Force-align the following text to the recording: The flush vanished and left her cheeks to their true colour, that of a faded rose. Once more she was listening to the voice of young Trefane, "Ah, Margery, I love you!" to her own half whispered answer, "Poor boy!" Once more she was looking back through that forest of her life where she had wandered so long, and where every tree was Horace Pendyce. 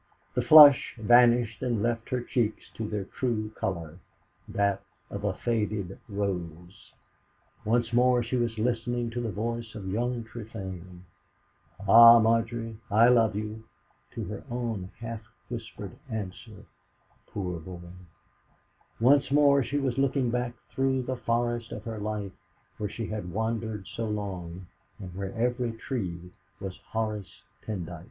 The 0.33 0.41
flush 0.41 0.95
vanished 0.97 1.61
and 1.61 1.83
left 1.83 2.09
her 2.09 2.21
cheeks 2.23 2.71
to 2.73 2.87
their 2.89 3.03
true 3.03 3.51
colour, 3.51 3.99
that 4.47 4.81
of 5.11 5.23
a 5.23 5.35
faded 5.35 5.99
rose. 6.09 6.91
Once 7.63 7.93
more 7.93 8.23
she 8.23 8.35
was 8.35 8.57
listening 8.57 9.11
to 9.11 9.21
the 9.21 9.31
voice 9.31 9.75
of 9.75 9.87
young 9.89 10.23
Trefane, 10.23 11.05
"Ah, 11.87 12.17
Margery, 12.17 12.77
I 12.89 13.09
love 13.09 13.35
you!" 13.35 13.63
to 14.15 14.23
her 14.23 14.43
own 14.49 14.89
half 14.97 15.21
whispered 15.51 15.95
answer, 16.09 16.65
"Poor 17.27 17.59
boy!" 17.59 17.81
Once 18.99 19.29
more 19.29 19.61
she 19.63 19.77
was 19.77 19.99
looking 19.99 20.31
back 20.31 20.53
through 20.71 21.03
that 21.03 21.23
forest 21.25 21.71
of 21.71 21.83
her 21.83 21.99
life 21.99 22.31
where 22.79 22.89
she 22.89 23.05
had 23.05 23.31
wandered 23.31 23.85
so 23.85 24.05
long, 24.05 24.65
and 24.97 25.13
where 25.13 25.31
every 25.35 25.73
tree 25.73 26.31
was 26.59 26.75
Horace 26.89 27.43
Pendyce. 27.61 27.99